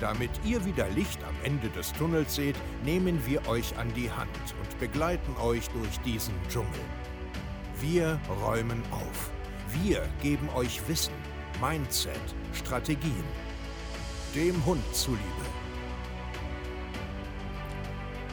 Damit 0.00 0.30
ihr 0.46 0.64
wieder 0.64 0.88
Licht 0.88 1.22
am 1.24 1.34
Ende 1.44 1.68
des 1.68 1.92
Tunnels 1.92 2.34
seht, 2.34 2.56
nehmen 2.84 3.20
wir 3.26 3.46
euch 3.46 3.76
an 3.76 3.92
die 3.94 4.10
Hand 4.10 4.30
und 4.58 4.78
begleiten 4.80 5.36
euch 5.36 5.68
durch 5.68 6.00
diesen 6.06 6.32
Dschungel. 6.48 6.80
Wir 7.80 8.18
räumen 8.42 8.82
auf. 8.90 9.30
Wir 9.82 10.08
geben 10.22 10.48
euch 10.56 10.80
Wissen, 10.88 11.12
Mindset, 11.60 12.14
Strategien. 12.54 13.24
Dem 14.34 14.64
Hund 14.64 14.82
zuliebe. 14.94 15.20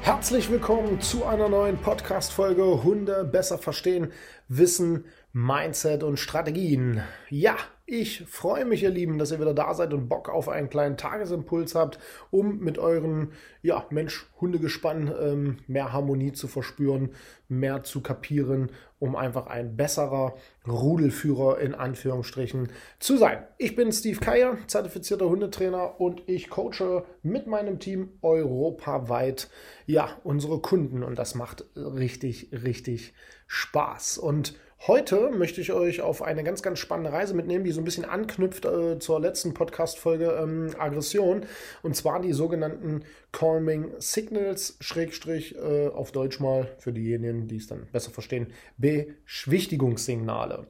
Herzlich 0.04 0.50
willkommen 0.50 1.02
zu 1.02 1.26
einer 1.26 1.50
neuen 1.50 1.78
Podcast-Folge 1.80 2.84
Hunde 2.84 3.26
besser 3.26 3.58
verstehen, 3.58 4.14
Wissen, 4.48 5.04
Mindset 5.34 6.02
und 6.04 6.18
Strategien. 6.18 7.02
Ja, 7.30 7.58
ich 7.90 8.26
freue 8.28 8.66
mich, 8.66 8.84
ihr 8.84 8.90
Lieben, 8.90 9.18
dass 9.18 9.32
ihr 9.32 9.40
wieder 9.40 9.54
da 9.54 9.74
seid 9.74 9.94
und 9.94 10.10
Bock 10.10 10.28
auf 10.28 10.50
einen 10.50 10.70
kleinen 10.70 10.98
Tagesimpuls 10.98 11.74
habt, 11.74 12.00
um 12.32 12.60
mit 12.60 12.78
euren 12.78 13.32
ja, 13.62 13.86
Mensch-Hundegespann 13.90 15.10
ähm, 15.18 15.58
mehr 15.68 15.94
Harmonie 15.94 16.34
zu 16.34 16.50
verspüren, 16.50 17.12
mehr 17.48 17.84
zu 17.84 18.02
kapieren, 18.02 18.74
um 19.00 19.16
einfach 19.16 19.48
ein 19.48 19.78
besserer 19.78 20.36
Rudelführer 20.68 21.60
in 21.60 21.74
Anführungsstrichen 21.74 22.74
zu 23.00 23.16
sein. 23.16 23.48
Ich 23.58 23.78
bin 23.78 23.94
Steve 23.94 24.20
Keier, 24.20 24.58
zertifizierter 24.68 25.30
Hundetrainer 25.30 26.02
und 26.02 26.24
ich 26.28 26.50
coache 26.50 27.06
mit 27.24 27.48
meinem 27.48 27.80
Team 27.80 28.10
europaweit 28.22 29.50
ja, 29.86 30.10
unsere 30.26 30.60
Kunden 30.60 31.04
und 31.04 31.18
das 31.18 31.36
macht 31.36 31.64
richtig, 31.78 32.50
richtig 32.52 33.14
Spaß. 33.48 34.18
Und 34.18 34.56
Heute 34.86 35.32
möchte 35.32 35.60
ich 35.60 35.74
euch 35.74 36.02
auf 36.02 36.22
eine 36.22 36.44
ganz, 36.44 36.62
ganz 36.62 36.78
spannende 36.78 37.12
Reise 37.12 37.34
mitnehmen, 37.34 37.66
die 37.66 37.72
so 37.72 37.82
ein 37.82 37.84
bisschen 37.84 38.06
anknüpft 38.06 38.66
äh, 38.66 39.00
zur 39.00 39.20
letzten 39.20 39.56
Podcast-Folge 39.56 40.38
ähm, 40.40 40.70
Aggression. 40.78 41.46
Und 41.82 41.96
zwar 41.96 42.22
die 42.22 42.32
sogenannten 42.32 43.04
Calming 43.32 43.92
Signals, 43.98 44.78
Schrägstrich 44.80 45.56
äh, 45.56 45.88
auf 45.88 46.12
Deutsch 46.12 46.40
mal 46.40 46.70
für 46.78 46.94
diejenigen, 46.94 47.48
die 47.48 47.58
es 47.58 47.68
dann 47.68 47.88
besser 47.92 48.12
verstehen, 48.12 48.54
Beschwichtigungssignale. 48.78 50.68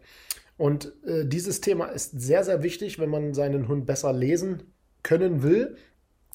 Und 0.56 0.94
äh, 1.06 1.26
dieses 1.26 1.60
Thema 1.60 1.88
ist 1.88 2.20
sehr, 2.20 2.46
sehr 2.46 2.64
wichtig, 2.64 3.00
wenn 3.00 3.10
man 3.10 3.34
seinen 3.34 3.68
Hund 3.68 3.86
besser 3.86 4.14
lesen 4.14 4.74
können 5.04 5.44
will, 5.44 5.76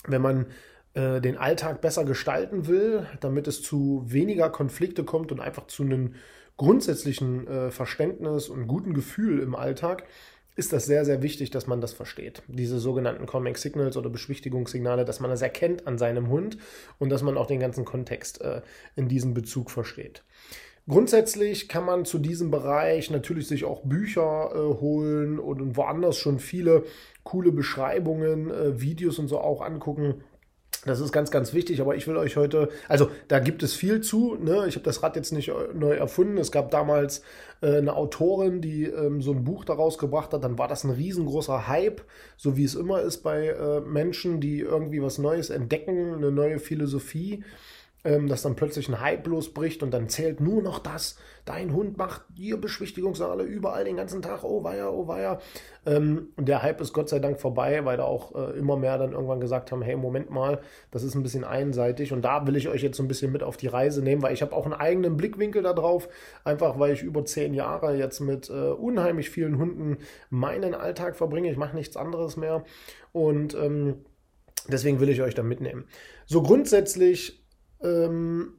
wenn 0.06 0.22
man 0.22 0.46
äh, 0.94 1.22
den 1.22 1.38
Alltag 1.38 1.80
besser 1.80 2.04
gestalten 2.04 2.66
will, 2.66 3.06
damit 3.20 3.48
es 3.48 3.62
zu 3.62 4.04
weniger 4.06 4.50
Konflikte 4.50 5.04
kommt 5.04 5.32
und 5.32 5.40
einfach 5.40 5.66
zu 5.66 5.84
einem 5.84 6.14
grundsätzlichen 6.62 7.48
äh, 7.48 7.70
Verständnis 7.72 8.48
und 8.48 8.68
guten 8.68 8.94
Gefühl 8.94 9.40
im 9.40 9.56
Alltag 9.56 10.04
ist 10.54 10.72
das 10.72 10.86
sehr, 10.86 11.04
sehr 11.04 11.20
wichtig, 11.22 11.50
dass 11.50 11.66
man 11.66 11.80
das 11.80 11.92
versteht. 11.92 12.42
Diese 12.46 12.78
sogenannten 12.78 13.26
Calming 13.26 13.56
Signals 13.56 13.96
oder 13.96 14.10
Beschwichtigungssignale, 14.10 15.04
dass 15.04 15.18
man 15.18 15.30
das 15.30 15.42
erkennt 15.42 15.88
an 15.88 15.98
seinem 15.98 16.28
Hund 16.28 16.58
und 17.00 17.08
dass 17.08 17.22
man 17.22 17.36
auch 17.36 17.46
den 17.46 17.58
ganzen 17.58 17.84
Kontext 17.84 18.40
äh, 18.42 18.60
in 18.94 19.08
diesem 19.08 19.34
Bezug 19.34 19.72
versteht. 19.72 20.22
Grundsätzlich 20.88 21.68
kann 21.68 21.84
man 21.84 22.04
zu 22.04 22.18
diesem 22.18 22.50
Bereich 22.52 23.10
natürlich 23.10 23.48
sich 23.48 23.64
auch 23.64 23.82
Bücher 23.82 24.50
äh, 24.52 24.58
holen 24.58 25.40
und 25.40 25.76
woanders 25.76 26.16
schon 26.16 26.38
viele 26.38 26.84
coole 27.24 27.50
Beschreibungen, 27.50 28.50
äh, 28.50 28.80
Videos 28.80 29.18
und 29.18 29.26
so 29.26 29.40
auch 29.40 29.62
angucken 29.62 30.22
das 30.84 30.98
ist 31.00 31.12
ganz, 31.12 31.30
ganz 31.30 31.54
wichtig, 31.54 31.80
aber 31.80 31.94
ich 31.94 32.08
will 32.08 32.16
euch 32.16 32.36
heute, 32.36 32.68
also 32.88 33.08
da 33.28 33.38
gibt 33.38 33.62
es 33.62 33.74
viel 33.74 34.00
zu. 34.00 34.34
Ne? 34.34 34.66
Ich 34.66 34.74
habe 34.74 34.84
das 34.84 35.02
Rad 35.02 35.14
jetzt 35.14 35.32
nicht 35.32 35.52
neu 35.74 35.92
erfunden. 35.92 36.38
Es 36.38 36.50
gab 36.50 36.72
damals 36.72 37.22
äh, 37.60 37.76
eine 37.76 37.94
Autorin, 37.94 38.60
die 38.60 38.84
ähm, 38.84 39.22
so 39.22 39.30
ein 39.30 39.44
Buch 39.44 39.64
daraus 39.64 39.96
gebracht 39.96 40.32
hat. 40.32 40.42
Dann 40.42 40.58
war 40.58 40.66
das 40.66 40.82
ein 40.82 40.90
riesengroßer 40.90 41.68
Hype, 41.68 42.02
so 42.36 42.56
wie 42.56 42.64
es 42.64 42.74
immer 42.74 43.00
ist 43.00 43.18
bei 43.18 43.48
äh, 43.48 43.80
Menschen, 43.80 44.40
die 44.40 44.58
irgendwie 44.58 45.00
was 45.00 45.18
Neues 45.18 45.50
entdecken, 45.50 46.14
eine 46.14 46.32
neue 46.32 46.58
Philosophie 46.58 47.44
ähm, 48.04 48.28
dass 48.28 48.42
dann 48.42 48.56
plötzlich 48.56 48.88
ein 48.88 49.00
Hype 49.00 49.26
losbricht 49.26 49.82
und 49.82 49.92
dann 49.92 50.08
zählt 50.08 50.40
nur 50.40 50.62
noch 50.62 50.78
das. 50.80 51.16
Dein 51.44 51.72
Hund 51.72 51.98
macht 51.98 52.22
hier 52.34 52.60
Beschwichtigungssaale 52.60 53.44
überall 53.44 53.84
den 53.84 53.96
ganzen 53.96 54.22
Tag. 54.22 54.44
Oh 54.44 54.64
weia, 54.64 54.88
oh 54.90 55.08
weia. 55.08 55.40
Ähm, 55.86 56.28
der 56.36 56.62
Hype 56.62 56.80
ist 56.80 56.92
Gott 56.92 57.08
sei 57.08 57.18
Dank 57.18 57.40
vorbei, 57.40 57.84
weil 57.84 57.96
da 57.96 58.04
auch 58.04 58.34
äh, 58.34 58.58
immer 58.58 58.76
mehr 58.76 58.98
dann 58.98 59.12
irgendwann 59.12 59.40
gesagt 59.40 59.72
haben, 59.72 59.82
hey, 59.82 59.96
Moment 59.96 60.30
mal, 60.30 60.60
das 60.90 61.02
ist 61.02 61.14
ein 61.14 61.22
bisschen 61.22 61.44
einseitig. 61.44 62.12
Und 62.12 62.22
da 62.22 62.46
will 62.46 62.56
ich 62.56 62.68
euch 62.68 62.82
jetzt 62.82 62.96
so 62.96 63.02
ein 63.02 63.08
bisschen 63.08 63.32
mit 63.32 63.42
auf 63.42 63.56
die 63.56 63.66
Reise 63.68 64.02
nehmen, 64.02 64.22
weil 64.22 64.34
ich 64.34 64.42
habe 64.42 64.54
auch 64.54 64.64
einen 64.64 64.74
eigenen 64.74 65.16
Blickwinkel 65.16 65.62
darauf. 65.62 66.08
Einfach 66.44 66.78
weil 66.78 66.92
ich 66.92 67.02
über 67.02 67.24
zehn 67.24 67.54
Jahre 67.54 67.96
jetzt 67.96 68.20
mit 68.20 68.50
äh, 68.50 68.52
unheimlich 68.52 69.30
vielen 69.30 69.58
Hunden 69.58 69.98
meinen 70.30 70.74
Alltag 70.74 71.16
verbringe. 71.16 71.50
Ich 71.50 71.56
mache 71.56 71.76
nichts 71.76 71.96
anderes 71.96 72.36
mehr. 72.36 72.64
Und 73.12 73.54
ähm, 73.54 74.04
deswegen 74.68 75.00
will 75.00 75.08
ich 75.08 75.22
euch 75.22 75.34
da 75.34 75.42
mitnehmen. 75.42 75.86
So 76.26 76.42
grundsätzlich 76.42 77.41
ähm, 77.84 78.54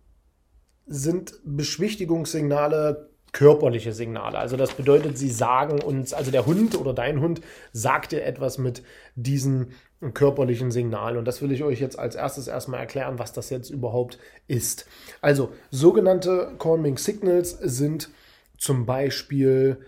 sind 0.85 1.39
Beschwichtigungssignale 1.43 3.09
körperliche 3.33 3.93
Signale. 3.93 4.37
Also 4.37 4.57
das 4.57 4.73
bedeutet, 4.73 5.17
sie 5.17 5.29
sagen 5.29 5.81
uns, 5.81 6.13
also 6.13 6.29
der 6.31 6.45
Hund 6.45 6.79
oder 6.79 6.93
dein 6.93 7.19
Hund 7.19 7.41
sagt 7.71 8.11
dir 8.11 8.23
etwas 8.23 8.59
mit 8.59 8.83
diesen 9.15 9.71
körperlichen 10.13 10.69
Signalen. 10.69 11.17
Und 11.17 11.25
das 11.25 11.41
will 11.41 11.51
ich 11.51 11.63
euch 11.63 11.79
jetzt 11.79 11.97
als 11.97 12.15
erstes 12.15 12.47
erstmal 12.47 12.81
erklären, 12.81 13.17
was 13.17 13.33
das 13.33 13.49
jetzt 13.49 13.69
überhaupt 13.69 14.19
ist. 14.47 14.85
Also 15.21 15.51
sogenannte 15.71 16.53
Calming 16.59 16.97
Signals 16.97 17.51
sind 17.51 18.09
zum 18.57 18.85
Beispiel 18.85 19.79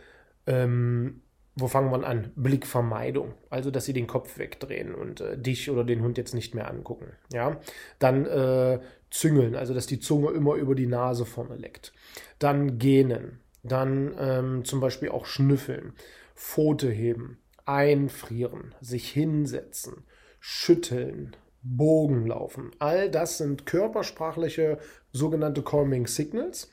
ähm, 0.47 1.21
wo 1.55 1.67
fangen 1.67 1.91
wir 1.91 2.05
an? 2.05 2.31
Blickvermeidung. 2.35 3.33
Also, 3.49 3.71
dass 3.71 3.85
sie 3.85 3.93
den 3.93 4.07
Kopf 4.07 4.37
wegdrehen 4.37 4.93
und 4.93 5.21
äh, 5.21 5.37
dich 5.37 5.69
oder 5.71 5.83
den 5.83 6.01
Hund 6.01 6.17
jetzt 6.17 6.33
nicht 6.33 6.53
mehr 6.53 6.69
angucken. 6.69 7.13
Ja. 7.31 7.59
Dann 7.99 8.25
äh, 8.25 8.79
Züngeln, 9.09 9.55
also 9.55 9.73
dass 9.73 9.87
die 9.87 9.99
Zunge 9.99 10.31
immer 10.31 10.55
über 10.55 10.75
die 10.75 10.87
Nase 10.87 11.25
vorne 11.25 11.55
leckt. 11.55 11.93
Dann 12.39 12.77
Gähnen. 12.77 13.39
Dann 13.63 14.13
ähm, 14.19 14.65
zum 14.65 14.79
Beispiel 14.81 15.09
auch 15.09 15.25
Schnüffeln. 15.25 15.93
Pfote 16.35 16.89
heben. 16.89 17.39
Einfrieren. 17.65 18.75
Sich 18.81 19.09
hinsetzen. 19.09 20.03
Schütteln. 20.39 21.35
Bogen 21.65 22.27
laufen. 22.27 22.71
All 22.77 23.09
das 23.09 23.39
sind 23.39 23.65
körpersprachliche 23.65 24.77
sogenannte 25.11 25.63
Calming 25.63 26.05
Signals, 26.05 26.69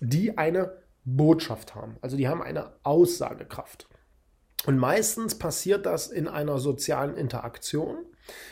die 0.00 0.36
eine 0.36 0.72
Botschaft 1.04 1.74
haben. 1.74 1.96
Also 2.00 2.16
die 2.16 2.26
haben 2.26 2.42
eine 2.42 2.72
Aussagekraft. 2.82 3.88
Und 4.66 4.78
meistens 4.78 5.36
passiert 5.36 5.86
das 5.86 6.08
in 6.08 6.28
einer 6.28 6.58
sozialen 6.58 7.16
Interaktion. 7.16 7.98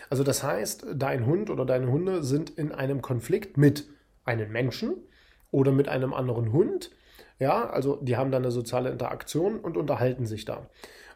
Also 0.09 0.25
das 0.25 0.43
heißt, 0.43 0.87
dein 0.95 1.27
Hund 1.27 1.51
oder 1.51 1.65
deine 1.65 1.91
Hunde 1.91 2.23
sind 2.25 2.51
in 2.51 2.73
einem 2.73 3.01
Konflikt 3.01 3.57
mit 3.57 3.89
einem 4.25 4.51
Menschen 4.51 4.97
oder 5.51 5.73
mit 5.73 5.89
einem 5.89 6.13
anderen 6.13 6.53
Hund. 6.53 6.91
Ja, 7.39 7.71
also 7.71 7.97
die 8.03 8.17
haben 8.17 8.31
dann 8.31 8.43
eine 8.43 8.51
soziale 8.51 8.91
Interaktion 8.91 9.61
und 9.61 9.77
unterhalten 9.77 10.27
sich 10.27 10.45
da. 10.45 10.69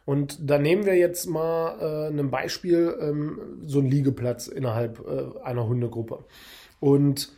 Und 0.05 0.49
da 0.49 0.59
nehmen 0.59 0.85
wir 0.85 0.95
jetzt 0.95 1.25
mal 1.25 1.79
äh, 1.79 2.07
ein 2.07 2.29
Beispiel, 2.29 2.95
ähm, 2.99 3.63
so 3.65 3.79
ein 3.79 3.87
Liegeplatz 3.87 4.47
innerhalb 4.47 5.05
äh, 5.05 5.39
einer 5.43 5.67
Hundegruppe. 5.67 6.25
Und 6.79 7.33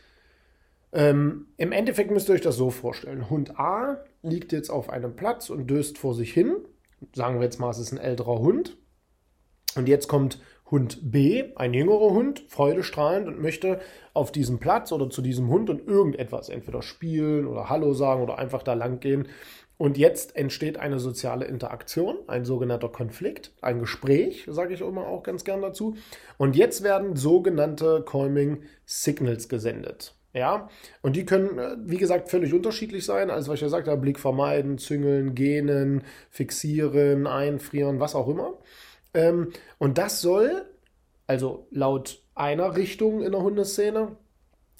ähm, 0.92 1.46
im 1.56 1.72
Endeffekt 1.72 2.10
müsst 2.10 2.28
ihr 2.28 2.34
euch 2.34 2.40
das 2.40 2.56
so 2.56 2.70
vorstellen. 2.70 3.28
Hund 3.28 3.58
A 3.58 4.04
liegt 4.22 4.52
jetzt 4.52 4.70
auf 4.70 4.90
einem 4.90 5.16
Platz 5.16 5.50
und 5.50 5.66
döst 5.66 5.98
vor 5.98 6.14
sich 6.14 6.32
hin 6.32 6.56
sagen 7.14 7.36
wir 7.36 7.44
jetzt 7.44 7.58
mal, 7.58 7.70
es 7.70 7.78
ist 7.78 7.92
ein 7.92 7.98
älterer 7.98 8.38
Hund. 8.38 8.76
Und 9.76 9.88
jetzt 9.88 10.08
kommt 10.08 10.40
Hund 10.70 11.10
B, 11.10 11.52
ein 11.56 11.72
jüngerer 11.72 12.10
Hund, 12.10 12.44
freudestrahlend 12.48 13.26
und 13.26 13.40
möchte 13.40 13.80
auf 14.12 14.32
diesem 14.32 14.58
Platz 14.58 14.92
oder 14.92 15.08
zu 15.08 15.22
diesem 15.22 15.48
Hund 15.48 15.70
und 15.70 15.86
irgendetwas, 15.86 16.48
entweder 16.48 16.82
spielen 16.82 17.46
oder 17.46 17.68
Hallo 17.68 17.94
sagen 17.94 18.22
oder 18.22 18.38
einfach 18.38 18.62
da 18.62 18.74
lang 18.74 19.00
gehen. 19.00 19.28
Und 19.78 19.96
jetzt 19.96 20.34
entsteht 20.34 20.76
eine 20.76 20.98
soziale 20.98 21.44
Interaktion, 21.44 22.18
ein 22.26 22.44
sogenannter 22.44 22.88
Konflikt, 22.88 23.52
ein 23.62 23.78
Gespräch, 23.78 24.44
sage 24.50 24.74
ich 24.74 24.80
immer 24.80 25.06
auch 25.06 25.22
ganz 25.22 25.44
gern 25.44 25.62
dazu. 25.62 25.96
Und 26.36 26.56
jetzt 26.56 26.82
werden 26.82 27.14
sogenannte 27.14 28.04
Calming 28.04 28.64
Signals 28.84 29.48
gesendet. 29.48 30.14
Ja, 30.34 30.68
und 31.00 31.16
die 31.16 31.24
können, 31.24 31.58
äh, 31.58 31.76
wie 31.84 31.96
gesagt, 31.96 32.28
völlig 32.28 32.52
unterschiedlich 32.52 33.04
sein. 33.04 33.30
Also, 33.30 33.50
was 33.50 33.56
ich 33.56 33.62
ja 33.62 33.68
sagte, 33.68 33.96
Blick 33.96 34.18
vermeiden, 34.18 34.78
züngeln, 34.78 35.34
gähnen, 35.34 36.02
fixieren, 36.28 37.26
einfrieren, 37.26 37.98
was 37.98 38.14
auch 38.14 38.28
immer. 38.28 38.58
Ähm, 39.14 39.52
und 39.78 39.96
das 39.96 40.20
soll, 40.20 40.66
also 41.26 41.66
laut 41.70 42.22
einer 42.34 42.76
Richtung 42.76 43.22
in 43.22 43.32
der 43.32 43.42
Hundeszene, 43.42 44.16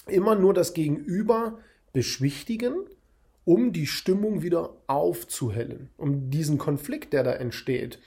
immer 0.07 0.35
nur 0.35 0.55
das 0.55 0.75
Gegenüber 0.75 1.59
beschwichtigen 1.93 2.87
um 3.49 3.73
die 3.73 3.87
Stimmung 3.87 4.43
wieder 4.43 4.75
aufzuhellen, 4.89 5.89
um 5.97 6.29
diesen 6.29 6.59
Konflikt, 6.59 7.15
der 7.15 7.23
da 7.23 7.33
entsteht. 7.33 7.99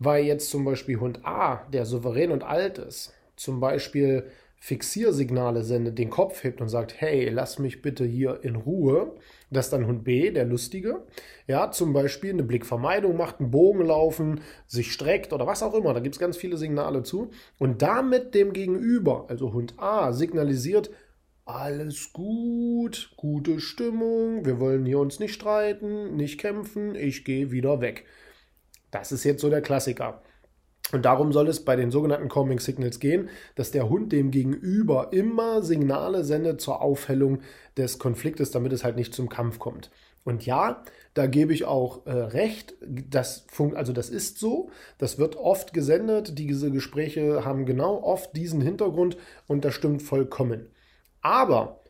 Weil 0.00 0.24
jetzt 0.24 0.50
zum 0.50 0.64
Beispiel 0.64 0.98
Hund 0.98 1.24
A, 1.24 1.64
der 1.72 1.86
souverän 1.86 2.32
und 2.32 2.42
alt 2.42 2.78
ist, 2.78 3.14
zum 3.36 3.60
Beispiel 3.60 4.24
Fixiersignale 4.58 5.62
sendet, 5.62 5.98
den 5.98 6.10
Kopf 6.10 6.42
hebt 6.42 6.60
und 6.60 6.68
sagt, 6.68 7.00
hey, 7.00 7.28
lass 7.28 7.60
mich 7.60 7.80
bitte 7.80 8.04
hier 8.04 8.40
in 8.42 8.56
Ruhe. 8.56 9.14
Das 9.52 9.66
ist 9.66 9.72
dann 9.72 9.86
Hund 9.86 10.02
B, 10.02 10.32
der 10.32 10.46
Lustige. 10.46 11.04
Ja, 11.46 11.70
zum 11.70 11.92
Beispiel 11.92 12.30
eine 12.30 12.42
Blickvermeidung 12.42 13.16
macht, 13.16 13.38
einen 13.38 13.52
Bogen 13.52 13.86
laufen, 13.86 14.40
sich 14.66 14.92
streckt 14.92 15.32
oder 15.32 15.46
was 15.46 15.62
auch 15.62 15.74
immer. 15.74 15.94
Da 15.94 16.00
gibt 16.00 16.16
es 16.16 16.20
ganz 16.20 16.36
viele 16.36 16.56
Signale 16.56 17.04
zu. 17.04 17.30
Und 17.60 17.82
damit 17.82 18.34
dem 18.34 18.52
Gegenüber, 18.52 19.26
also 19.28 19.52
Hund 19.52 19.74
A, 19.76 20.12
signalisiert, 20.12 20.90
alles 21.46 22.12
gut, 22.12 23.12
gute 23.16 23.60
Stimmung, 23.60 24.44
wir 24.44 24.58
wollen 24.58 24.84
hier 24.84 24.98
uns 24.98 25.20
nicht 25.20 25.32
streiten, 25.32 26.16
nicht 26.16 26.38
kämpfen, 26.38 26.96
ich 26.96 27.24
gehe 27.24 27.52
wieder 27.52 27.80
weg. 27.80 28.04
Das 28.90 29.12
ist 29.12 29.24
jetzt 29.24 29.40
so 29.40 29.48
der 29.48 29.62
Klassiker. 29.62 30.22
Und 30.92 31.04
darum 31.04 31.32
soll 31.32 31.48
es 31.48 31.64
bei 31.64 31.76
den 31.76 31.90
sogenannten 31.90 32.28
Calming 32.28 32.58
Signals 32.58 33.00
gehen, 33.00 33.28
dass 33.54 33.70
der 33.70 33.88
Hund 33.88 34.12
dem 34.12 34.30
Gegenüber 34.30 35.12
immer 35.12 35.62
Signale 35.62 36.24
sendet 36.24 36.60
zur 36.60 36.80
Aufhellung 36.80 37.40
des 37.76 37.98
Konfliktes, 37.98 38.50
damit 38.50 38.72
es 38.72 38.84
halt 38.84 38.96
nicht 38.96 39.14
zum 39.14 39.28
Kampf 39.28 39.58
kommt. 39.58 39.90
Und 40.24 40.46
ja, 40.46 40.82
da 41.14 41.26
gebe 41.26 41.52
ich 41.52 41.64
auch 41.64 42.06
äh, 42.06 42.10
recht. 42.10 42.74
Das 42.80 43.46
funkt, 43.48 43.76
also 43.76 43.92
das 43.92 44.10
ist 44.10 44.38
so. 44.38 44.70
Das 44.98 45.18
wird 45.18 45.36
oft 45.36 45.72
gesendet. 45.72 46.38
Diese 46.38 46.72
Gespräche 46.72 47.44
haben 47.44 47.66
genau 47.66 48.02
oft 48.02 48.36
diesen 48.36 48.60
Hintergrund 48.60 49.16
und 49.46 49.64
das 49.64 49.74
stimmt 49.74 50.02
vollkommen. 50.02 50.68
Aber 51.26 51.80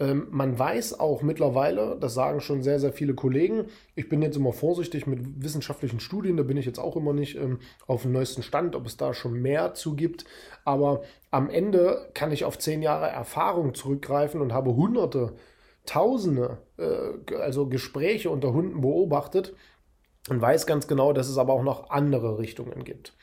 ähm, 0.00 0.26
man 0.32 0.58
weiß 0.58 0.98
auch 0.98 1.22
mittlerweile, 1.22 1.96
das 2.00 2.14
sagen 2.14 2.40
schon 2.40 2.64
sehr, 2.64 2.80
sehr 2.80 2.92
viele 2.92 3.14
Kollegen, 3.14 3.66
ich 3.94 4.08
bin 4.08 4.22
jetzt 4.22 4.36
immer 4.36 4.52
vorsichtig 4.52 5.06
mit 5.06 5.20
wissenschaftlichen 5.40 6.00
Studien, 6.00 6.36
da 6.36 6.42
bin 6.42 6.56
ich 6.56 6.66
jetzt 6.66 6.80
auch 6.80 6.96
immer 6.96 7.12
nicht 7.12 7.36
ähm, 7.36 7.60
auf 7.86 8.02
dem 8.02 8.10
neuesten 8.10 8.42
Stand, 8.42 8.74
ob 8.74 8.84
es 8.86 8.96
da 8.96 9.14
schon 9.14 9.40
mehr 9.40 9.74
zu 9.74 9.94
gibt. 9.94 10.24
Aber 10.64 11.02
am 11.30 11.48
Ende 11.48 12.10
kann 12.12 12.32
ich 12.32 12.44
auf 12.44 12.58
zehn 12.58 12.82
Jahre 12.82 13.06
Erfahrung 13.06 13.72
zurückgreifen 13.74 14.40
und 14.40 14.52
habe 14.52 14.74
hunderte, 14.74 15.34
tausende, 15.86 16.58
äh, 16.76 17.36
also 17.36 17.68
Gespräche 17.68 18.30
unter 18.30 18.52
Hunden 18.52 18.80
beobachtet 18.80 19.54
und 20.28 20.40
weiß 20.40 20.66
ganz 20.66 20.88
genau, 20.88 21.12
dass 21.12 21.28
es 21.28 21.38
aber 21.38 21.52
auch 21.52 21.62
noch 21.62 21.90
andere 21.90 22.40
Richtungen 22.40 22.82
gibt. 22.82 23.16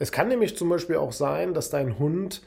Es 0.00 0.10
kann 0.10 0.26
nämlich 0.26 0.56
zum 0.56 0.70
Beispiel 0.70 0.96
auch 0.96 1.12
sein, 1.12 1.54
dass 1.54 1.70
dein 1.70 2.00
Hund 2.00 2.42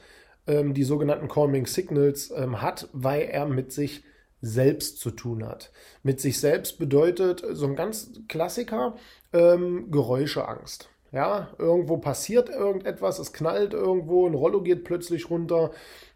ähm, 0.48 0.74
die 0.74 0.84
sogenannten 0.84 1.28
Calming 1.28 1.66
Signals 1.66 2.32
ähm, 2.34 2.60
hat, 2.60 2.88
weil 2.92 3.22
er 3.22 3.46
mit 3.46 3.72
sich 3.72 4.02
selbst 4.40 5.00
zu 5.00 5.10
tun 5.10 5.46
hat. 5.46 5.70
Mit 6.02 6.20
sich 6.20 6.40
selbst 6.40 6.78
bedeutet 6.78 7.44
so 7.52 7.66
ein 7.66 7.76
ganz 7.76 8.12
Klassiker 8.28 8.96
ähm, 9.32 9.90
Geräuscheangst. 9.90 10.88
Ja, 11.10 11.48
irgendwo 11.58 11.96
passiert 11.96 12.50
irgendetwas, 12.50 13.18
es 13.18 13.32
knallt 13.32 13.72
irgendwo, 13.72 14.26
ein 14.26 14.34
Rollo 14.34 14.62
geht 14.62 14.84
plötzlich 14.84 15.30
runter, 15.30 15.70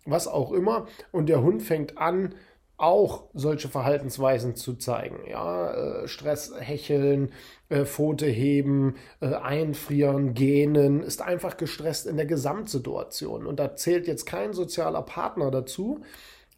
was 0.05 0.29
auch 0.29 0.53
immer, 0.53 0.87
und 1.13 1.31
der 1.31 1.43
Hund 1.43 1.63
fängt 1.63 1.97
an, 1.97 2.35
auch 2.83 3.25
solche 3.33 3.69
Verhaltensweisen 3.69 4.57
zu 4.57 4.75
zeigen. 4.75 5.21
Ja, 5.31 6.03
äh, 6.03 6.09
Stress, 6.09 6.53
Hecheln, 6.59 7.33
äh, 7.69 7.85
Pfote 7.85 8.27
heben, 8.27 8.97
äh, 9.21 9.35
einfrieren, 9.35 10.35
gähnen, 10.35 11.03
ist 11.03 11.23
einfach 11.23 11.57
gestresst 11.57 12.07
in 12.07 12.17
der 12.17 12.27
Gesamtsituation. 12.27 13.47
Und 13.47 13.61
da 13.61 13.77
zählt 13.77 14.09
jetzt 14.09 14.27
kein 14.27 14.53
sozialer 14.53 15.03
Partner 15.03 15.53
dazu, 15.53 16.03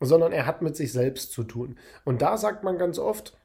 sondern 0.01 0.33
er 0.33 0.47
hat 0.47 0.63
mit 0.63 0.77
sich 0.77 0.93
selbst 0.93 1.33
zu 1.33 1.45
tun. 1.45 1.77
Und 2.05 2.23
da 2.23 2.39
sagt 2.39 2.65
man 2.65 2.79
ganz 2.79 2.99
oft, 2.99 3.37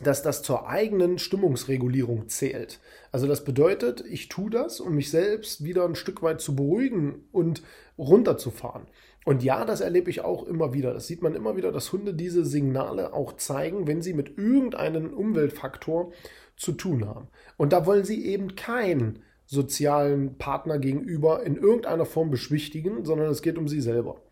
dass 0.00 0.22
das 0.22 0.42
zur 0.42 0.68
eigenen 0.68 1.18
Stimmungsregulierung 1.18 2.28
zählt. 2.28 2.80
Also 3.12 3.26
das 3.26 3.44
bedeutet, 3.44 4.04
ich 4.08 4.28
tue 4.28 4.50
das, 4.50 4.80
um 4.80 4.94
mich 4.94 5.10
selbst 5.10 5.64
wieder 5.64 5.84
ein 5.84 5.94
Stück 5.94 6.22
weit 6.22 6.40
zu 6.40 6.56
beruhigen 6.56 7.28
und 7.32 7.62
runterzufahren. 7.98 8.86
Und 9.26 9.42
ja, 9.42 9.64
das 9.64 9.80
erlebe 9.80 10.08
ich 10.08 10.20
auch 10.20 10.44
immer 10.44 10.72
wieder. 10.72 10.94
Das 10.94 11.08
sieht 11.08 11.20
man 11.20 11.34
immer 11.34 11.56
wieder, 11.56 11.72
dass 11.72 11.92
Hunde 11.92 12.14
diese 12.14 12.44
Signale 12.44 13.12
auch 13.12 13.32
zeigen, 13.32 13.88
wenn 13.88 14.00
sie 14.00 14.14
mit 14.14 14.38
irgendeinem 14.38 15.12
Umweltfaktor 15.12 16.12
zu 16.56 16.70
tun 16.70 17.08
haben. 17.08 17.26
Und 17.56 17.72
da 17.72 17.86
wollen 17.86 18.04
sie 18.04 18.24
eben 18.24 18.54
keinen 18.54 19.24
sozialen 19.44 20.38
Partner 20.38 20.78
gegenüber 20.78 21.42
in 21.42 21.56
irgendeiner 21.56 22.06
Form 22.06 22.30
beschwichtigen, 22.30 23.04
sondern 23.04 23.28
es 23.28 23.42
geht 23.42 23.58
um 23.58 23.66
sie 23.66 23.80
selber. 23.80 24.22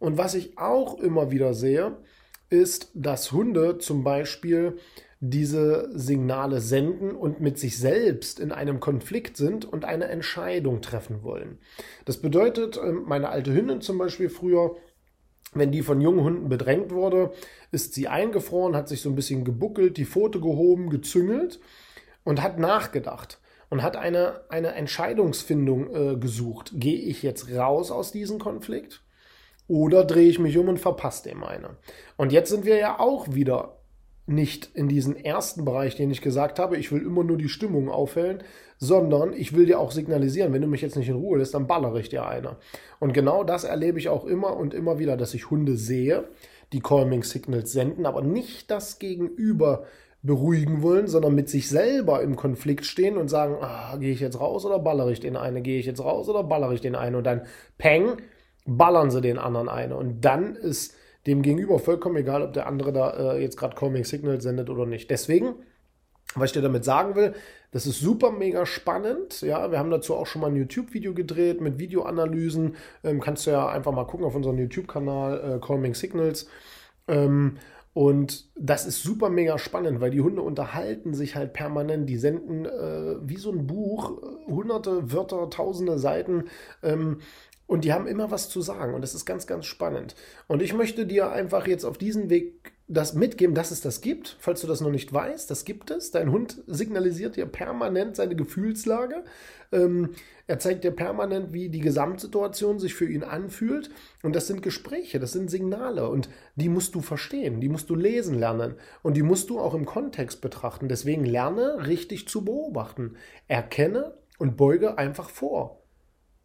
Und 0.00 0.18
was 0.18 0.34
ich 0.34 0.58
auch 0.58 0.98
immer 0.98 1.30
wieder 1.30 1.54
sehe, 1.54 1.96
ist, 2.50 2.90
dass 2.94 3.30
Hunde 3.30 3.78
zum 3.78 4.02
Beispiel 4.02 4.78
diese 5.24 5.88
Signale 5.96 6.60
senden 6.60 7.12
und 7.12 7.40
mit 7.40 7.56
sich 7.56 7.78
selbst 7.78 8.40
in 8.40 8.50
einem 8.50 8.80
Konflikt 8.80 9.36
sind 9.36 9.64
und 9.64 9.84
eine 9.84 10.06
Entscheidung 10.06 10.82
treffen 10.82 11.22
wollen. 11.22 11.58
Das 12.04 12.16
bedeutet, 12.16 12.76
ähm, 12.76 13.04
meine 13.06 13.28
alte 13.28 13.54
Hündin 13.54 13.80
zum 13.80 13.98
Beispiel 13.98 14.28
früher, 14.28 14.74
wenn 15.54 15.70
die 15.70 15.82
von 15.82 16.00
jungen 16.00 16.24
Hunden 16.24 16.48
bedrängt 16.48 16.90
wurde, 16.90 17.30
ist 17.70 17.94
sie 17.94 18.08
eingefroren, 18.08 18.74
hat 18.74 18.88
sich 18.88 19.00
so 19.00 19.10
ein 19.10 19.14
bisschen 19.14 19.44
gebuckelt, 19.44 19.96
die 19.96 20.06
Pfote 20.06 20.40
gehoben, 20.40 20.90
gezüngelt 20.90 21.60
und 22.24 22.42
hat 22.42 22.58
nachgedacht 22.58 23.38
und 23.70 23.84
hat 23.84 23.94
eine, 23.94 24.40
eine 24.48 24.74
Entscheidungsfindung 24.74 25.94
äh, 25.94 26.16
gesucht. 26.16 26.72
Gehe 26.74 26.98
ich 26.98 27.22
jetzt 27.22 27.48
raus 27.54 27.92
aus 27.92 28.10
diesem 28.10 28.40
Konflikt 28.40 29.04
oder 29.68 30.04
drehe 30.04 30.28
ich 30.28 30.40
mich 30.40 30.58
um 30.58 30.68
und 30.68 30.80
verpasse 30.80 31.28
dem 31.28 31.44
eine? 31.44 31.76
Und 32.16 32.32
jetzt 32.32 32.50
sind 32.50 32.64
wir 32.64 32.76
ja 32.76 32.98
auch 32.98 33.32
wieder 33.34 33.81
nicht 34.26 34.70
in 34.74 34.88
diesen 34.88 35.16
ersten 35.16 35.64
Bereich, 35.64 35.96
den 35.96 36.10
ich 36.10 36.20
gesagt 36.20 36.58
habe, 36.58 36.76
ich 36.76 36.92
will 36.92 37.02
immer 37.02 37.24
nur 37.24 37.36
die 37.36 37.48
Stimmung 37.48 37.88
aufhellen, 37.88 38.42
sondern 38.78 39.32
ich 39.32 39.54
will 39.54 39.66
dir 39.66 39.80
auch 39.80 39.90
signalisieren, 39.90 40.52
wenn 40.52 40.62
du 40.62 40.68
mich 40.68 40.80
jetzt 40.80 40.96
nicht 40.96 41.08
in 41.08 41.16
Ruhe 41.16 41.38
lässt, 41.38 41.54
dann 41.54 41.66
ballere 41.66 42.00
ich 42.00 42.08
dir 42.08 42.26
einer. 42.26 42.58
Und 43.00 43.12
genau 43.12 43.44
das 43.44 43.64
erlebe 43.64 43.98
ich 43.98 44.08
auch 44.08 44.24
immer 44.24 44.56
und 44.56 44.74
immer 44.74 44.98
wieder, 44.98 45.16
dass 45.16 45.34
ich 45.34 45.50
Hunde 45.50 45.76
sehe, 45.76 46.28
die 46.72 46.80
Calming 46.80 47.22
Signals 47.22 47.72
senden, 47.72 48.06
aber 48.06 48.22
nicht 48.22 48.70
das 48.70 48.98
Gegenüber 48.98 49.84
beruhigen 50.22 50.82
wollen, 50.82 51.08
sondern 51.08 51.34
mit 51.34 51.48
sich 51.48 51.68
selber 51.68 52.22
im 52.22 52.36
Konflikt 52.36 52.86
stehen 52.86 53.16
und 53.16 53.28
sagen, 53.28 53.56
ah, 53.60 53.96
gehe 53.96 54.12
ich 54.12 54.20
jetzt 54.20 54.38
raus 54.38 54.64
oder 54.64 54.78
ballere 54.78 55.12
ich 55.12 55.20
den 55.20 55.36
eine, 55.36 55.62
gehe 55.62 55.80
ich 55.80 55.86
jetzt 55.86 56.02
raus 56.02 56.28
oder 56.28 56.44
ballere 56.44 56.74
ich 56.74 56.80
den 56.80 56.94
einen 56.94 57.16
und 57.16 57.24
dann 57.24 57.42
peng, 57.76 58.18
ballern 58.64 59.10
sie 59.10 59.20
den 59.20 59.38
anderen 59.38 59.68
eine. 59.68 59.96
Und 59.96 60.24
dann 60.24 60.54
ist 60.54 60.94
dem 61.26 61.42
Gegenüber 61.42 61.78
vollkommen 61.78 62.16
egal, 62.16 62.42
ob 62.42 62.52
der 62.52 62.66
andere 62.66 62.92
da 62.92 63.34
äh, 63.34 63.42
jetzt 63.42 63.56
gerade 63.56 63.76
Calming 63.76 64.04
Signal 64.04 64.40
sendet 64.40 64.70
oder 64.70 64.86
nicht. 64.86 65.10
Deswegen, 65.10 65.54
was 66.34 66.46
ich 66.46 66.52
dir 66.52 66.62
damit 66.62 66.84
sagen 66.84 67.14
will, 67.14 67.34
das 67.70 67.86
ist 67.86 68.00
super 68.00 68.30
mega 68.30 68.66
spannend. 68.66 69.40
Ja, 69.40 69.70
wir 69.70 69.78
haben 69.78 69.90
dazu 69.90 70.14
auch 70.14 70.26
schon 70.26 70.42
mal 70.42 70.50
ein 70.50 70.56
YouTube-Video 70.56 71.14
gedreht 71.14 71.60
mit 71.60 71.78
Videoanalysen. 71.78 72.76
Ähm, 73.04 73.20
kannst 73.20 73.46
du 73.46 73.50
ja 73.50 73.68
einfach 73.68 73.92
mal 73.92 74.04
gucken 74.04 74.26
auf 74.26 74.34
unserem 74.34 74.58
YouTube-Kanal 74.58 75.56
äh, 75.56 75.66
Calming 75.66 75.94
Signals. 75.94 76.48
Ähm, 77.08 77.58
und 77.94 78.50
das 78.56 78.86
ist 78.86 79.02
super 79.02 79.28
mega 79.28 79.58
spannend, 79.58 80.00
weil 80.00 80.10
die 80.10 80.22
Hunde 80.22 80.40
unterhalten 80.40 81.12
sich 81.12 81.36
halt 81.36 81.52
permanent. 81.52 82.08
Die 82.08 82.16
senden 82.16 82.64
äh, 82.64 83.16
wie 83.22 83.36
so 83.36 83.52
ein 83.52 83.66
Buch 83.66 84.12
hunderte 84.46 85.12
Wörter, 85.12 85.50
tausende 85.50 85.98
Seiten 85.98 86.44
ähm, 86.82 87.18
und 87.72 87.84
die 87.84 87.94
haben 87.94 88.06
immer 88.06 88.30
was 88.30 88.50
zu 88.50 88.60
sagen 88.60 88.92
und 88.92 89.00
das 89.00 89.14
ist 89.14 89.24
ganz, 89.24 89.46
ganz 89.46 89.64
spannend. 89.64 90.14
Und 90.46 90.60
ich 90.60 90.74
möchte 90.74 91.06
dir 91.06 91.32
einfach 91.32 91.66
jetzt 91.66 91.86
auf 91.86 91.96
diesen 91.96 92.28
Weg 92.28 92.74
das 92.86 93.14
mitgeben, 93.14 93.54
dass 93.54 93.70
es 93.70 93.80
das 93.80 94.02
gibt, 94.02 94.36
falls 94.40 94.60
du 94.60 94.66
das 94.66 94.82
noch 94.82 94.90
nicht 94.90 95.10
weißt. 95.10 95.50
Das 95.50 95.64
gibt 95.64 95.90
es. 95.90 96.10
Dein 96.10 96.30
Hund 96.30 96.62
signalisiert 96.66 97.36
dir 97.36 97.46
permanent 97.46 98.14
seine 98.16 98.36
Gefühlslage. 98.36 99.24
Ähm, 99.72 100.10
er 100.46 100.58
zeigt 100.58 100.84
dir 100.84 100.90
permanent, 100.90 101.54
wie 101.54 101.70
die 101.70 101.80
Gesamtsituation 101.80 102.78
sich 102.78 102.92
für 102.92 103.08
ihn 103.08 103.24
anfühlt. 103.24 103.88
Und 104.22 104.36
das 104.36 104.48
sind 104.48 104.60
Gespräche, 104.60 105.18
das 105.18 105.32
sind 105.32 105.50
Signale. 105.50 106.10
Und 106.10 106.28
die 106.56 106.68
musst 106.68 106.94
du 106.94 107.00
verstehen, 107.00 107.62
die 107.62 107.70
musst 107.70 107.88
du 107.88 107.94
lesen 107.94 108.38
lernen. 108.38 108.74
Und 109.02 109.16
die 109.16 109.22
musst 109.22 109.48
du 109.48 109.58
auch 109.58 109.72
im 109.72 109.86
Kontext 109.86 110.42
betrachten. 110.42 110.88
Deswegen 110.88 111.24
lerne 111.24 111.86
richtig 111.86 112.28
zu 112.28 112.44
beobachten. 112.44 113.16
Erkenne 113.48 114.18
und 114.36 114.58
beuge 114.58 114.98
einfach 114.98 115.30
vor. 115.30 115.82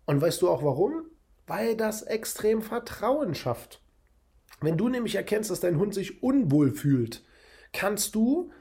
Und 0.06 0.22
weißt 0.22 0.42
du 0.42 0.48
auch 0.48 0.64
warum? 0.64 1.08
Weil 1.48 1.76
das 1.76 2.04
extrem 2.04 2.62
Vertrauen 2.62 3.34
schafft. 3.34 3.82
Wenn 4.62 4.78
du 4.78 4.90
nämlich 4.90 5.16
erkennst, 5.16 5.50
dass 5.50 5.60
dein 5.60 5.78
Hund 5.78 5.94
sich 5.94 6.22
unwohl 6.22 6.72
fühlt, 6.74 7.24
kannst 7.74 8.16
du 8.16 8.52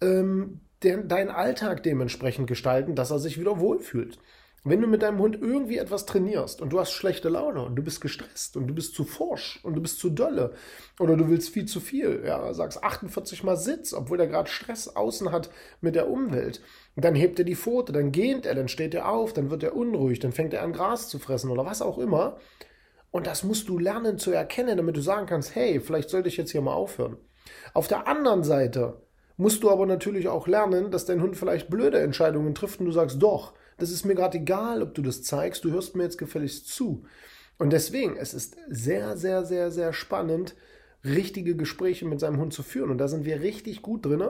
ähm, 0.00 0.60
den, 0.82 1.08
deinen 1.08 1.30
Alltag 1.30 1.82
dementsprechend 1.82 2.46
gestalten, 2.46 2.94
dass 2.94 3.10
er 3.10 3.18
sich 3.18 3.40
wieder 3.40 3.58
wohlfühlt. 3.58 4.18
Wenn 4.66 4.80
du 4.80 4.86
mit 4.86 5.02
deinem 5.02 5.18
Hund 5.18 5.36
irgendwie 5.38 5.76
etwas 5.76 6.06
trainierst 6.06 6.62
und 6.62 6.72
du 6.72 6.80
hast 6.80 6.92
schlechte 6.92 7.28
Laune 7.28 7.62
und 7.62 7.76
du 7.76 7.82
bist 7.82 8.00
gestresst 8.00 8.56
und 8.56 8.66
du 8.66 8.74
bist 8.74 8.94
zu 8.94 9.04
forsch 9.04 9.60
und 9.62 9.74
du 9.74 9.82
bist 9.82 9.98
zu 9.98 10.08
dolle 10.08 10.54
oder 10.98 11.16
du 11.16 11.28
willst 11.28 11.50
viel 11.50 11.66
zu 11.66 11.80
viel, 11.80 12.22
ja, 12.24 12.54
sagst 12.54 12.82
48 12.82 13.44
mal 13.44 13.58
Sitz, 13.58 13.92
obwohl 13.92 14.18
er 14.20 14.26
gerade 14.26 14.48
Stress 14.48 14.88
außen 14.88 15.32
hat 15.32 15.50
mit 15.82 15.94
der 15.94 16.08
Umwelt, 16.08 16.62
dann 16.96 17.14
hebt 17.14 17.38
er 17.38 17.44
die 17.44 17.56
Pfote, 17.56 17.92
dann 17.92 18.10
gähnt 18.10 18.46
er, 18.46 18.54
dann 18.54 18.68
steht 18.68 18.94
er 18.94 19.10
auf, 19.10 19.34
dann 19.34 19.50
wird 19.50 19.62
er 19.62 19.76
unruhig, 19.76 20.18
dann 20.18 20.32
fängt 20.32 20.54
er 20.54 20.62
an 20.62 20.72
Gras 20.72 21.10
zu 21.10 21.18
fressen 21.18 21.50
oder 21.50 21.66
was 21.66 21.82
auch 21.82 21.98
immer. 21.98 22.38
Und 23.10 23.26
das 23.26 23.44
musst 23.44 23.68
du 23.68 23.78
lernen 23.78 24.16
zu 24.16 24.30
erkennen, 24.30 24.78
damit 24.78 24.96
du 24.96 25.02
sagen 25.02 25.26
kannst, 25.26 25.54
hey, 25.54 25.78
vielleicht 25.78 26.08
sollte 26.08 26.28
ich 26.28 26.38
jetzt 26.38 26.52
hier 26.52 26.62
mal 26.62 26.72
aufhören. 26.72 27.18
Auf 27.74 27.86
der 27.86 28.08
anderen 28.08 28.44
Seite 28.44 29.02
musst 29.36 29.62
du 29.62 29.70
aber 29.70 29.84
natürlich 29.84 30.28
auch 30.28 30.46
lernen, 30.46 30.90
dass 30.90 31.04
dein 31.04 31.20
Hund 31.20 31.36
vielleicht 31.36 31.68
blöde 31.68 32.00
Entscheidungen 32.00 32.54
trifft 32.54 32.80
und 32.80 32.86
du 32.86 32.92
sagst, 32.92 33.22
doch, 33.22 33.52
das 33.78 33.90
ist 33.90 34.04
mir 34.04 34.14
gerade 34.14 34.38
egal, 34.38 34.82
ob 34.82 34.94
du 34.94 35.02
das 35.02 35.22
zeigst, 35.22 35.64
du 35.64 35.70
hörst 35.70 35.96
mir 35.96 36.04
jetzt 36.04 36.18
gefälligst 36.18 36.68
zu. 36.68 37.04
Und 37.58 37.72
deswegen, 37.72 38.16
es 38.16 38.34
ist 38.34 38.56
sehr, 38.68 39.16
sehr, 39.16 39.44
sehr, 39.44 39.70
sehr 39.70 39.92
spannend, 39.92 40.54
richtige 41.04 41.54
Gespräche 41.54 42.06
mit 42.06 42.20
seinem 42.20 42.38
Hund 42.38 42.52
zu 42.52 42.62
führen. 42.62 42.90
Und 42.90 42.98
da 42.98 43.08
sind 43.08 43.24
wir 43.24 43.40
richtig 43.40 43.82
gut 43.82 44.06
drin. 44.06 44.24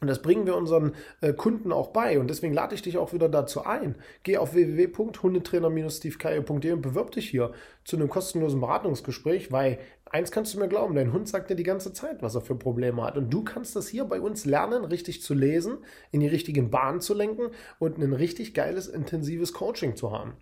Und 0.00 0.08
das 0.08 0.22
bringen 0.22 0.46
wir 0.46 0.56
unseren 0.56 0.94
äh, 1.20 1.34
Kunden 1.34 1.72
auch 1.72 1.88
bei. 1.88 2.18
Und 2.18 2.28
deswegen 2.28 2.54
lade 2.54 2.74
ich 2.74 2.80
dich 2.80 2.96
auch 2.96 3.12
wieder 3.12 3.28
dazu 3.28 3.64
ein. 3.64 3.96
Geh 4.22 4.38
auf 4.38 4.54
www.hundetrainer-stevekaye.de 4.54 6.72
und 6.72 6.80
bewirb 6.80 7.10
dich 7.10 7.28
hier 7.28 7.52
zu 7.84 7.96
einem 7.96 8.08
kostenlosen 8.08 8.60
Beratungsgespräch, 8.60 9.52
weil 9.52 9.78
eins 10.06 10.30
kannst 10.30 10.54
du 10.54 10.58
mir 10.58 10.68
glauben, 10.68 10.94
dein 10.94 11.12
Hund 11.12 11.28
sagt 11.28 11.50
dir 11.50 11.54
die 11.54 11.64
ganze 11.64 11.92
Zeit, 11.92 12.22
was 12.22 12.34
er 12.34 12.40
für 12.40 12.54
Probleme 12.54 13.02
hat. 13.02 13.18
Und 13.18 13.28
du 13.30 13.44
kannst 13.44 13.76
das 13.76 13.88
hier 13.88 14.06
bei 14.06 14.20
uns 14.20 14.46
lernen, 14.46 14.86
richtig 14.86 15.22
zu 15.22 15.34
lesen, 15.34 15.76
in 16.10 16.20
die 16.20 16.28
richtigen 16.28 16.70
Bahnen 16.70 17.02
zu 17.02 17.12
lenken 17.12 17.50
und 17.78 17.98
ein 17.98 18.14
richtig 18.14 18.54
geiles, 18.54 18.88
intensives 18.88 19.52
Coaching 19.52 19.96
zu 19.96 20.12
haben. 20.12 20.32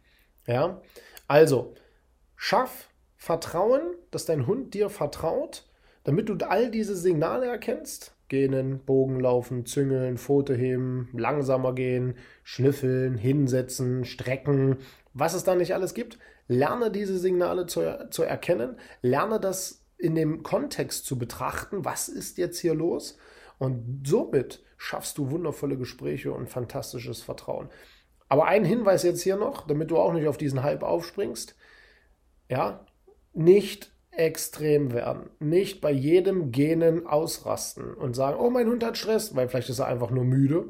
Ja, 0.47 0.81
also 1.27 1.75
schaff 2.37 2.91
Vertrauen, 3.17 3.83
dass 4.13 4.25
dein 4.25 4.47
Hund 4.47 4.75
dir 4.75 4.89
vertraut, 4.89 5.65
damit 6.05 6.29
du 6.29 6.37
all 6.49 6.71
diese 6.71 6.95
Signale 6.97 7.47
erkennst 7.47 8.15
Gähnen, 8.29 8.81
Bogen 8.85 9.21
laufen, 9.21 9.67
züngeln, 9.67 10.19
Pfote 10.19 10.55
heben, 10.55 11.09
langsamer 11.13 11.75
gehen, 11.75 12.15
schnüffeln, 12.43 13.17
hinsetzen, 13.17 14.05
strecken, 14.05 14.79
was 15.15 15.35
es 15.35 15.45
da 15.45 15.55
nicht 15.55 15.75
alles 15.75 15.95
gibt. 15.95 16.19
Lerne 16.47 16.91
diese 16.91 17.19
Signale 17.19 17.67
zu, 17.67 18.09
zu 18.11 18.23
erkennen, 18.23 18.77
lerne 19.03 19.41
das 19.41 19.85
in 19.99 20.15
dem 20.15 20.43
Kontext 20.43 21.07
zu 21.07 21.19
betrachten, 21.19 21.85
was 21.85 22.09
ist 22.09 22.39
jetzt 22.39 22.59
hier 22.59 22.75
los 22.75 23.19
und 23.59 24.07
somit 24.07 24.63
schaffst 24.77 25.19
du 25.19 25.31
wundervolle 25.31 25.77
Gespräche 25.77 26.33
und 26.33 26.49
fantastisches 26.49 27.21
Vertrauen. 27.21 27.69
Aber 28.29 28.47
ein 28.47 28.65
Hinweis 28.65 29.03
jetzt 29.03 29.23
hier 29.23 29.37
noch, 29.37 29.67
damit 29.67 29.91
du 29.91 29.99
auch 29.99 30.13
nicht 30.13 30.29
auf 30.29 30.37
diesen 30.37 30.63
Hype 30.63 30.83
aufspringst. 30.83 31.57
Ja, 32.49 32.87
nicht 33.33 33.93
extrem 34.19 34.93
werden. 34.93 35.31
Nicht 35.39 35.81
bei 35.81 35.93
jedem 35.93 36.51
Genen 36.51 37.07
ausrasten 37.07 37.95
und 37.95 38.15
sagen, 38.15 38.39
oh, 38.41 38.51
mein 38.51 38.69
Hund 38.69 38.85
hat 38.85 38.99
Stress, 38.99 39.35
weil 39.37 39.49
vielleicht 39.49 39.71
ist 39.71 39.79
er 39.79 39.87
einfach 39.87 40.11
nur 40.11 40.25
müde, 40.25 40.67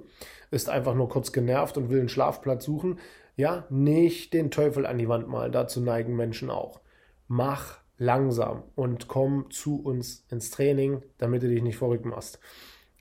ist 0.51 0.69
einfach 0.69 0.95
nur 0.95 1.09
kurz 1.09 1.33
genervt 1.33 1.77
und 1.77 1.89
will 1.91 2.01
einen 2.01 2.09
Schlafplatz 2.09 2.65
suchen. 2.65 2.99
Ja, 3.37 3.65
nicht 3.71 4.35
den 4.35 4.51
Teufel 4.51 4.85
an 4.85 4.99
die 4.99 5.09
Wand 5.09 5.29
malen, 5.29 5.53
dazu 5.53 5.81
neigen 5.81 6.15
Menschen 6.15 6.51
auch. 6.51 6.81
Mach 7.27 7.79
langsam 7.97 8.65
und 8.75 9.09
komm 9.09 9.51
zu 9.51 9.83
uns 9.83 10.27
ins 10.31 10.51
Training, 10.51 11.03
damit 11.19 11.43
du 11.43 11.49
dich 11.49 11.63
nicht 11.63 11.79
verrückt 11.79 12.05
machst. 12.05 12.39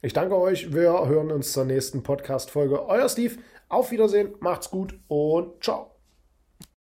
Ich 0.02 0.14
danke 0.14 0.38
euch, 0.38 0.74
wir 0.74 1.08
hören 1.08 1.32
uns 1.32 1.52
zur 1.52 1.66
nächsten 1.66 2.04
Podcast-Folge. 2.04 2.88
Euer 2.88 3.10
Steve, 3.10 3.36
auf 3.68 3.92
Wiedersehen, 3.92 4.36
macht's 4.40 4.70
gut 4.70 4.98
und 5.08 5.64
ciao. 5.64 5.97